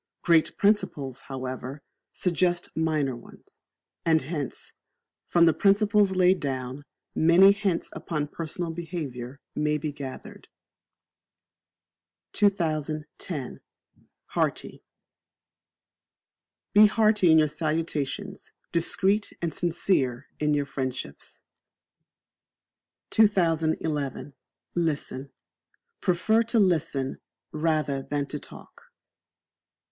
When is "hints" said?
7.51-7.91